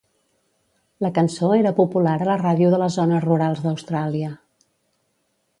[1.05, 4.35] La cançó era popular a la ràdio de les zones rurals d'Austràlia.